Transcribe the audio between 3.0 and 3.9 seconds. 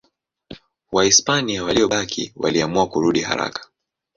haraka.